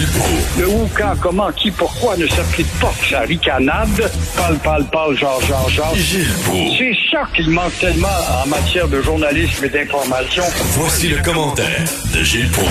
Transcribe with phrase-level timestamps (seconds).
[0.00, 0.58] Gilles Proulx.
[0.58, 4.10] Le où, quand, comment, qui, pourquoi ne s'applique pas sa ricanade?
[4.34, 5.94] Parle, parle, parle, genre, genre, genre.
[5.94, 6.78] Gilles Proulx.
[6.78, 8.08] C'est ça qu'il manque tellement
[8.42, 10.42] en matière de journalisme et d'information.
[10.78, 12.70] Voici le commentaire de Gilles Proulx.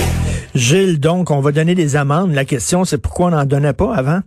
[0.56, 2.34] Gilles, donc, on va donner des amendes.
[2.34, 4.22] La question, c'est pourquoi on n'en donnait pas avant?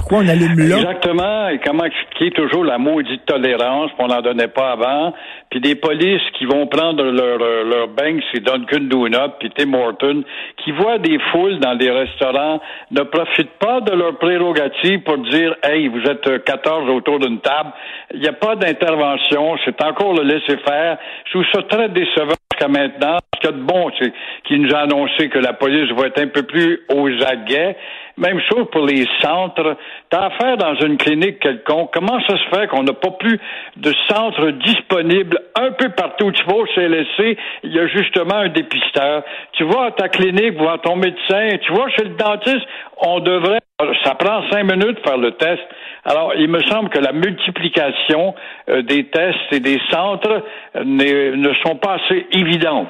[0.00, 0.76] Pourquoi on allume là?
[0.76, 1.48] Exactement.
[1.48, 5.12] Et comment expliquer toujours la maudite tolérance qu'on n'en donnait pas avant?
[5.50, 9.74] Puis des polices qui vont prendre leur, leur, leur Banks et Dunkin' Donut puis Tim
[9.74, 10.22] Horton,
[10.64, 12.60] qui voient des foules dans des restaurants,
[12.90, 17.70] ne profitent pas de leur prérogative pour dire, hey, vous êtes 14 autour d'une table.
[18.14, 19.56] Il n'y a pas d'intervention.
[19.66, 20.96] C'est encore le laisser-faire.
[21.26, 23.18] Je trouve ça très décevant jusqu'à maintenant.
[23.34, 24.12] Ce qu'il y a de bon, c'est
[24.44, 27.76] qu'il nous a annoncé que la police va être un peu plus aux aguets.
[28.20, 29.76] Même chose pour les centres.
[30.10, 31.90] T'as affaire dans une clinique quelconque.
[31.92, 33.40] Comment ça se fait qu'on n'a pas plus
[33.78, 36.30] de centres disponibles un peu partout?
[36.30, 39.24] Tu vas au CLSC, il y a justement un dépisteur.
[39.52, 41.56] Tu vas à ta clinique voir ton médecin.
[41.62, 42.66] Tu vas chez le dentiste,
[42.98, 43.58] on devrait...
[44.04, 45.62] Ça prend cinq minutes de faire le test.
[46.04, 48.34] Alors, il me semble que la multiplication
[48.68, 50.42] euh, des tests et des centres
[50.76, 52.88] euh, ne sont pas assez évidentes.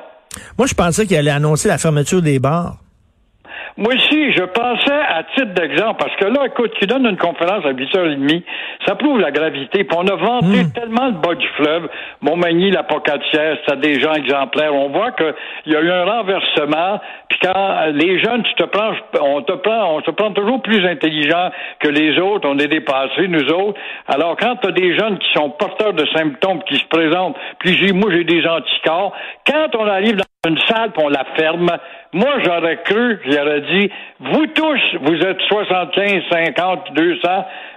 [0.58, 2.74] Moi, je pensais qu'il allait annoncer la fermeture des bars.
[3.76, 7.64] Moi aussi, je pensais à titre d'exemple, parce que là, écoute, tu donnes une conférence
[7.64, 8.42] à 8h30,
[8.86, 9.84] ça prouve la gravité.
[9.84, 11.88] Puis on a vanté tellement le bas du fleuve,
[12.20, 14.74] Montmagny, la Pocatière, c'était des gens exemplaires.
[14.74, 15.34] On voit qu'il
[15.66, 19.96] y a eu un renversement, puis quand les jeunes, tu te prends, on te prend,
[19.96, 23.78] on se prend toujours plus intelligent que les autres, on est dépassés, nous autres.
[24.08, 27.76] Alors, quand tu as des jeunes qui sont porteurs de symptômes, qui se présentent, puis
[27.76, 29.12] j'ai, moi, j'ai des anticorps,
[29.46, 31.68] quand on arrive dans une salle on la ferme,
[32.14, 33.90] moi, j'aurais cru, j'aurais dit,
[34.20, 37.28] vous tous, vous êtes 75, 50, 200,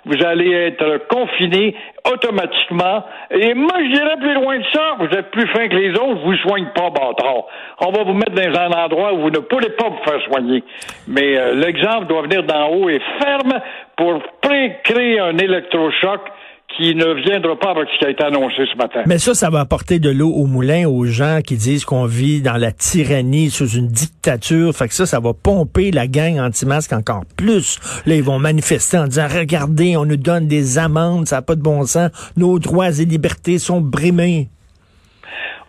[0.05, 1.75] vous allez être confinés
[2.09, 3.03] automatiquement.
[3.31, 6.21] Et moi, je dirais plus loin de ça, vous êtes plus fins que les autres,
[6.23, 7.47] vous soignez pas, bâtard.
[7.81, 10.63] On va vous mettre dans un endroit où vous ne pourrez pas vous faire soigner.
[11.09, 13.59] Mais euh, l'exemple doit venir d'en haut et ferme
[13.97, 16.21] pour pré-créer un électrochoc
[16.75, 19.01] qui ne viendra pas avec ce qui a été annoncé ce matin.
[19.05, 22.41] Mais ça, ça va apporter de l'eau au moulin aux gens qui disent qu'on vit
[22.41, 24.73] dans la tyrannie, sous une dictature.
[24.73, 27.79] Fait que ça, ça va pomper la gang anti-masque encore plus.
[28.05, 31.55] Là, ils vont manifester en disant, regardez, on nous donne des amendes, ça n'a pas
[31.55, 32.11] de bon sens.
[32.37, 34.49] Nos droits et libertés sont brimés.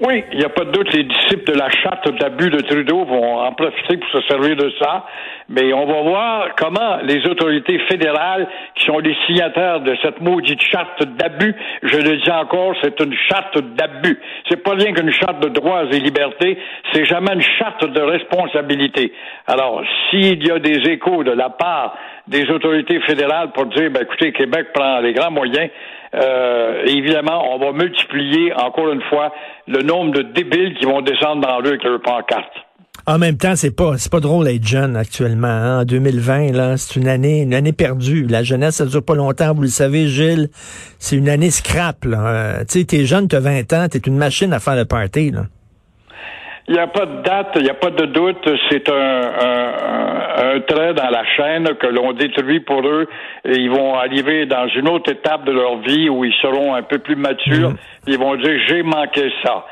[0.01, 3.05] Oui, il n'y a pas de doute, les disciples de la charte d'abus de Trudeau
[3.05, 5.05] vont en profiter pour se servir de ça.
[5.49, 10.61] Mais on va voir comment les autorités fédérales, qui sont les signataires de cette maudite
[10.63, 14.19] charte d'abus, je le dis encore, c'est une charte d'abus.
[14.49, 16.59] C'est pas rien qu'une charte de droits et libertés,
[16.93, 19.13] c'est jamais une charte de responsabilité.
[19.47, 21.95] Alors, s'il y a des échos de la part
[22.27, 25.69] des autorités fédérales pour dire, ben, écoutez, Québec prend les grands moyens,
[26.15, 29.35] euh, évidemment, on va multiplier, encore une fois,
[29.67, 32.64] le nombre de débiles qui vont descendre dans rue avec leur pancarte.
[33.07, 35.47] En même temps, c'est pas c'est pas drôle d'être jeune actuellement.
[35.49, 35.81] hein.
[35.81, 38.27] En 2020, là, c'est une année une année perdue.
[38.27, 39.53] La jeunesse, ça dure pas longtemps.
[39.55, 40.49] Vous le savez, Gilles,
[40.99, 41.99] c'est une année scrap.
[42.07, 45.33] Euh, tu sais, t'es jeune, t'as 20 ans, t'es une machine à faire le party.
[45.33, 45.47] Là.
[46.67, 48.49] Il n'y a pas de date, il n'y a pas de doute.
[48.71, 53.07] C'est un, un, un, trait dans la chaîne que l'on détruit pour eux.
[53.45, 56.83] Et ils vont arriver dans une autre étape de leur vie où ils seront un
[56.83, 57.73] peu plus matures.
[58.07, 59.67] Ils vont dire j'ai manqué ça.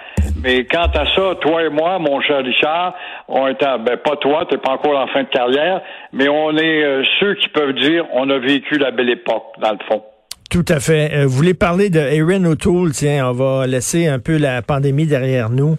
[0.44, 2.94] Mais quant à ça, toi et moi, mon cher Richard,
[3.26, 5.80] on est en- ben pas toi, t'es pas encore en fin de carrière,
[6.12, 9.72] mais on est euh, ceux qui peuvent dire on a vécu la belle époque, dans
[9.72, 10.02] le fond.
[10.52, 11.08] Tout à fait.
[11.14, 12.90] Euh, vous voulez parler de Erin O'Toole?
[12.92, 15.78] Tiens, on va laisser un peu la pandémie derrière nous.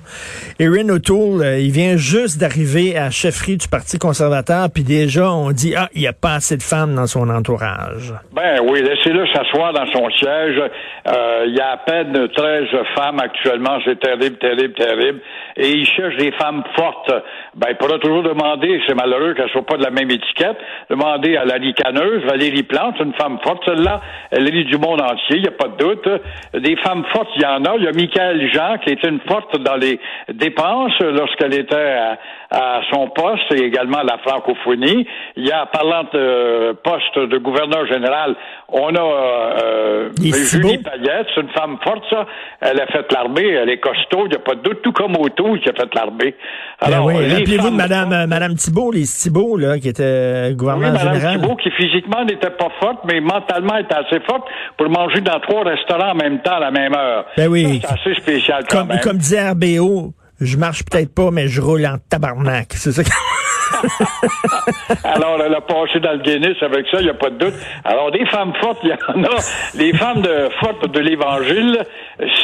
[0.60, 5.52] Erin O'Toole, euh, il vient juste d'arriver à chefferie du Parti conservateur, puis déjà, on
[5.52, 8.16] dit, ah, il n'y a pas assez de femmes dans son entourage.
[8.34, 10.58] Ben oui, laissez-le s'asseoir dans son siège.
[10.58, 12.66] Euh, il y a à peine 13
[12.98, 15.20] femmes actuellement, c'est terrible, terrible, terrible.
[15.56, 17.14] Et il cherche des femmes fortes.
[17.54, 20.58] Ben, il pourra toujours demander, c'est malheureux qu'elles ne soient pas de la même étiquette,
[20.90, 25.42] demander à la ricaneuse, Valérie Plante, une femme forte, celle-là, elle du monde entier, il
[25.42, 26.08] n'y a pas de doute.
[26.54, 27.76] Des femmes fortes, il y en a.
[27.78, 30.00] Il y a Michael Jean, qui était une forte dans les
[30.34, 32.18] dépenses lorsqu'elle était à,
[32.54, 35.08] à son poste et également la francophonie.
[35.36, 38.36] Il y a, parlant de poste de gouverneur général,
[38.70, 42.28] on a euh, Julie Payette, c'est une femme forte, ça.
[42.62, 45.16] Elle a fait l'armée, elle est costaud, il n'y a pas de doute, tout comme
[45.16, 46.36] Auto qui a fait l'armée.
[46.80, 50.54] Ben Alors, oui, rappelez-vous de Madame, euh, Madame Thibault, les Thibault, là, qui était euh,
[50.54, 51.42] gouverneur oui, Madame général.
[51.42, 54.44] Thibault, qui physiquement n'était pas forte, mais mentalement était assez forte
[54.78, 57.26] pour manger dans trois restaurants en même temps à la même heure.
[57.36, 57.82] Ben oui.
[57.82, 59.00] C'est assez spécial quand comme, même.
[59.00, 62.74] Comme disait RBO, je marche peut-être pas, mais je roule en tabarnak.
[62.74, 63.04] C'est ça
[65.04, 67.54] Alors, elle a passé dans le Guinness avec ça, il n'y a pas de doute.
[67.84, 69.38] Alors, des femmes fortes, il y en a.
[69.76, 71.80] Les femmes de, fortes de l'Évangile,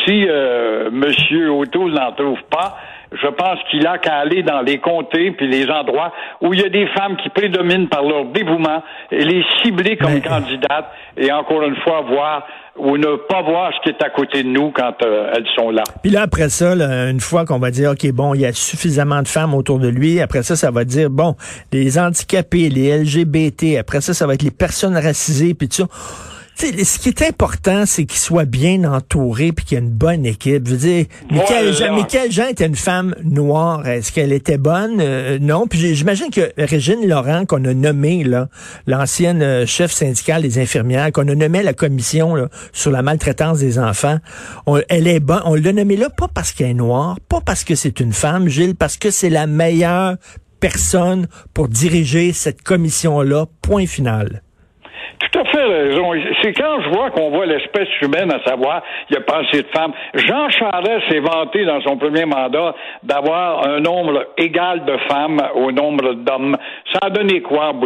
[0.06, 1.04] si euh, M.
[1.52, 2.78] O'Toole n'en trouve pas,
[3.12, 6.64] je pense qu'il a qu'à aller dans les comtés puis les endroits où il y
[6.64, 10.86] a des femmes qui prédominent par leur dévouement et les cibler comme candidates
[11.18, 12.48] et encore une fois voir
[12.78, 15.70] ou ne pas voir ce qui est à côté de nous quand euh, elles sont
[15.70, 15.84] là.
[16.02, 16.74] Puis là, après ça,
[17.10, 19.90] une fois qu'on va dire, OK, bon, il y a suffisamment de femmes autour de
[19.90, 21.36] lui, après ça, ça va dire, bon,
[21.74, 25.88] les handicapés, les LGBT, après ça, ça va être les personnes racisées, puis tout ça
[26.60, 30.26] ce qui est important, c'est qu'il soit bien entouré puis qu'il y ait une bonne
[30.26, 30.68] équipe.
[30.68, 33.88] Je veux dire, Michael, Jean, était une femme noire.
[33.88, 35.00] Est-ce qu'elle était bonne?
[35.00, 35.68] Euh, non.
[35.68, 38.50] Puis j'imagine que Régine Laurent, qu'on a nommée, là,
[38.88, 42.36] l'ancienne euh, chef syndicale des infirmières, qu'on a nommé la commission
[42.74, 44.18] sur la maltraitance des enfants,
[44.90, 45.42] elle est bonne.
[45.46, 48.50] On l'a nommée là pas parce qu'elle est noire, pas parce que c'est une femme,
[48.50, 50.18] Gilles, parce que c'est la meilleure
[50.60, 53.46] personne pour diriger cette commission-là.
[53.62, 54.42] Point final
[55.20, 56.14] tout à fait raison.
[56.42, 59.64] C'est quand je vois qu'on voit l'espèce humaine, à savoir, il y a pas assez
[59.64, 59.92] de femmes.
[60.14, 65.72] Jean Charest s'est vanté dans son premier mandat d'avoir un nombre égal de femmes au
[65.72, 66.56] nombre d'hommes.
[66.94, 67.80] Ça a donné quoi en?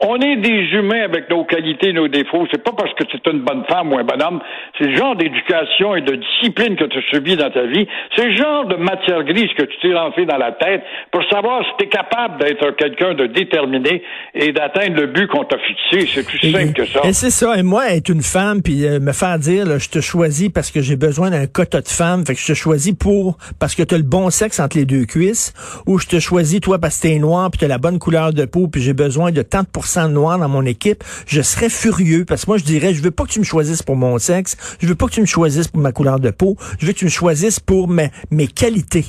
[0.00, 2.46] On est des humains avec nos qualités et nos défauts.
[2.50, 4.40] C'est pas parce que tu es une bonne femme ou un bon homme.
[4.78, 7.86] C'est le genre d'éducation et de discipline que tu as subi dans ta vie.
[8.16, 11.64] C'est le genre de matière grise que tu t'es lancé dans la tête pour savoir
[11.64, 14.02] si tu es capable d'être quelqu'un de déterminé
[14.34, 16.06] et d'atteindre le but qu'on t'a fixé.
[16.50, 17.56] Simple et c'est ça.
[17.56, 20.70] Et moi, être une femme, puis euh, me faire dire, là, je te choisis parce
[20.70, 23.82] que j'ai besoin d'un quota de femme, fait que je te choisis pour parce que
[23.82, 25.52] tu as le bon sexe entre les deux cuisses,
[25.86, 28.32] ou je te choisis toi parce que t'es noir, puis tu as la bonne couleur
[28.32, 32.24] de peau, puis j'ai besoin de tant de noir dans mon équipe, je serais furieux
[32.24, 34.56] parce que moi, je dirais, je veux pas que tu me choisisses pour mon sexe,
[34.80, 36.98] je veux pas que tu me choisisses pour ma couleur de peau, je veux que
[36.98, 39.04] tu me choisisses pour mes, mes qualités.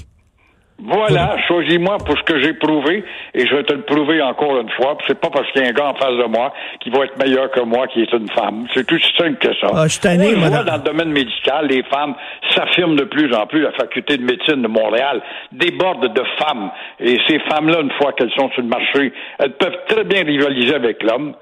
[0.85, 4.69] Voilà, choisis-moi pour ce que j'ai prouvé et je vais te le prouver encore une
[4.71, 4.97] fois.
[5.07, 7.17] C'est pas parce qu'il y a un gars en face de moi qui va être
[7.17, 8.67] meilleur que moi qui est une femme.
[8.73, 9.67] C'est tout simple que ça.
[9.73, 12.15] Ah, je tanné, vois dans le domaine médical, les femmes
[12.49, 13.61] s'affirment de plus en plus.
[13.61, 15.21] La faculté de médecine de Montréal
[15.53, 16.69] déborde de femmes
[16.99, 20.75] et ces femmes-là, une fois qu'elles sont sur le marché, elles peuvent très bien rivaliser
[20.75, 21.33] avec l'homme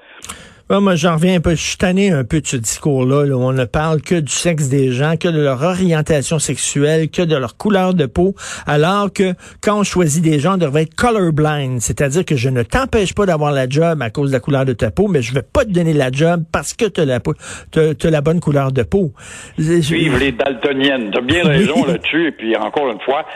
[0.80, 1.50] moi, j'en reviens un peu.
[1.50, 4.68] Je suis tanné un peu de ce discours-là, où on ne parle que du sexe
[4.68, 8.34] des gens, que de leur orientation sexuelle, que de leur couleur de peau,
[8.66, 12.62] alors que quand on choisit des gens, on devrait être colorblind, c'est-à-dire que je ne
[12.62, 15.34] t'empêche pas d'avoir la job à cause de la couleur de ta peau, mais je
[15.34, 19.12] vais pas te donner la job parce que tu as la, bonne couleur de peau.
[19.58, 21.10] Vive les daltoniennes.
[21.10, 22.28] Tu as bien raison là-dessus.
[22.28, 23.26] Et puis, encore une fois,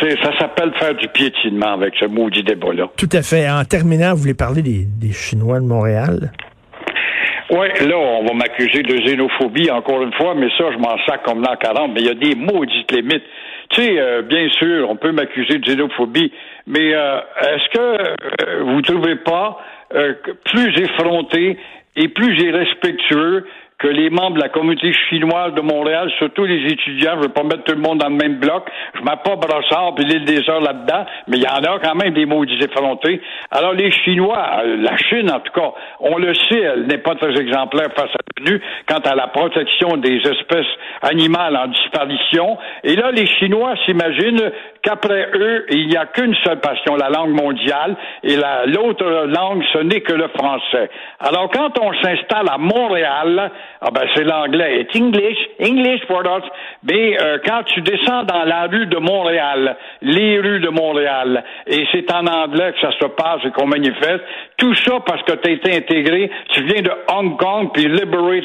[0.00, 2.88] ça s'appelle faire du piétinement avec ce maudit débat-là.
[2.96, 3.48] Tout à fait.
[3.48, 6.32] En terminant, vous voulez parler des, des Chinois de Montréal?
[7.50, 11.24] Oui, là, on va m'accuser de xénophobie encore une fois, mais ça, je m'en sac
[11.24, 13.24] comme l'an 40, mais il y a des maudites limites.
[13.70, 16.32] Tu sais, euh, bien sûr, on peut m'accuser de xénophobie,
[16.68, 19.58] mais euh, est-ce que euh, vous trouvez pas
[20.44, 21.58] plus effronté
[21.96, 23.44] et plus irrespectueux
[23.80, 27.42] que les membres de la communauté chinoise de Montréal, surtout les étudiants, je veux pas
[27.42, 30.48] mettre tout le monde dans le même bloc, je mets pas Brossard puis l'île des
[30.50, 33.22] Heures là-dedans, mais il y en a quand même des maudits effrontés.
[33.50, 37.14] Alors les Chinois, euh, la Chine en tout cas, on le sait, elle n'est pas
[37.14, 38.10] très exemplaire face
[38.86, 40.66] quant à la protection des espèces
[41.02, 42.58] animales en disparition.
[42.84, 44.50] Et là, les Chinois s'imaginent
[44.82, 49.78] qu'après eux, il n'y a qu'une seule passion, la langue mondiale, et l'autre langue, ce
[49.78, 50.90] n'est que le français.
[51.20, 54.82] Alors quand on s'installe à Montréal, ah ben c'est l'anglais.
[54.82, 56.44] It's English, English for us.
[56.82, 61.86] Mais euh, quand tu descends dans la rue de Montréal, les rues de Montréal, et
[61.92, 64.22] c'est en anglais que ça se passe et qu'on manifeste,
[64.56, 67.86] tout ça parce que tu as été intégré, tu viens de Hong Kong, puis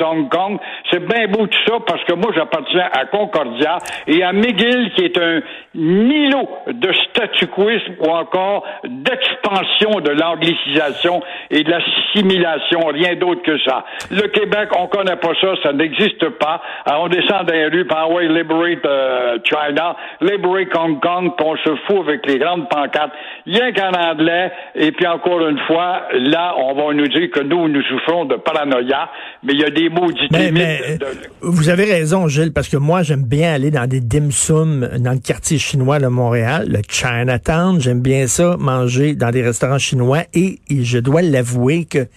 [0.02, 0.58] Hong Kong,
[0.92, 3.78] c'est bien beau tout ça parce que moi j'appartiens à Concordia
[4.08, 5.42] et à McGill qui est un
[5.76, 13.86] nilo de statuquisme ou encore d'expansion de l'anglicisation et de l'assimilation, rien d'autre que ça.
[14.12, 16.62] Le Québec, on connaît pas ça, ça n'existe pas.
[16.88, 21.58] On descend dans les rues, par ouais, liberate euh, China, liberate Hong Kong, puis on
[21.58, 23.12] se fout avec les grandes pancartes,
[23.46, 27.68] rien qu'en anglais, et puis encore une fois, là, on va nous dire que nous,
[27.68, 29.10] nous souffrons de paranoïa,
[29.44, 31.10] mais il y a des maudites Mais, limites mais, de- euh,
[31.42, 35.12] vous avez raison, Gilles, parce que moi, j'aime bien aller dans des dim sum dans
[35.12, 37.80] le quartier chinois de Montréal, le Chinatown.
[37.82, 42.08] J'aime bien ça, manger dans des restaurants chinois et, et je dois l'avouer que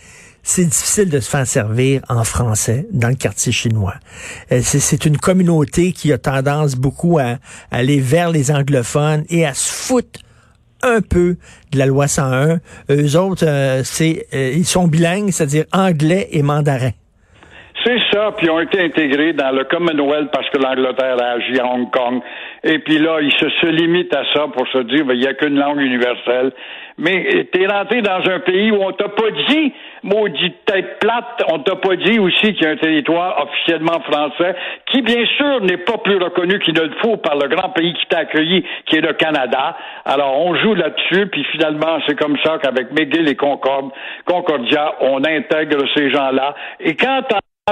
[0.43, 3.95] c'est difficile de se faire servir en français dans le quartier chinois.
[4.53, 7.38] Euh, c'est, c'est une communauté qui a tendance beaucoup à, à
[7.71, 10.21] aller vers les anglophones et à se foutre
[10.83, 11.37] un peu
[11.73, 12.61] de la loi 101.
[12.91, 16.93] Eux autres, euh, c'est, euh, ils sont bilingues, c'est-à-dire anglais et mandarin.
[18.12, 21.66] Ça, puis ils ont été intégrés dans le Commonwealth parce que l'Angleterre a agi à
[21.66, 22.21] Hong Kong.
[22.62, 25.33] Et puis là, ils se, limitent à ça pour se dire, ben, il n'y a
[25.33, 26.52] qu'une langue universelle.
[26.99, 31.61] Mais t'es rentré dans un pays où on t'a pas dit, maudite tête plate, on
[31.61, 34.54] t'a pas dit aussi qu'il y a un territoire officiellement français,
[34.87, 37.95] qui bien sûr n'est pas plus reconnu qu'il ne le faut par le grand pays
[37.95, 39.76] qui t'a accueilli, qui est le Canada.
[40.04, 45.85] Alors on joue là-dessus, puis finalement c'est comme ça qu'avec McGill et Concordia, on intègre
[45.95, 46.54] ces gens-là.
[46.80, 47.23] Et quand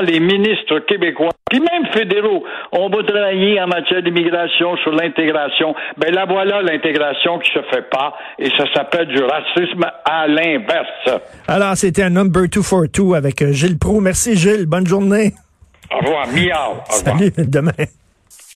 [0.02, 5.74] les ministres québécois, puis même fédéraux, on va travailler en matière d'immigration sur l'intégration.
[5.96, 11.20] Ben la voilà l'intégration qui se fait pas, et ça s'appelle du racisme à l'inverse.
[11.48, 14.00] Alors, c'était un number two for two avec euh, Gilles Pro.
[14.00, 14.66] Merci, Gilles.
[14.66, 15.32] Bonne journée.
[15.92, 16.50] Au revoir, miaou.
[16.54, 17.18] Au revoir.
[17.18, 17.72] Salut, demain.